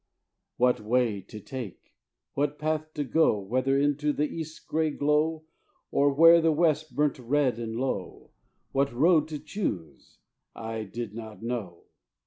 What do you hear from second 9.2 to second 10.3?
to choose,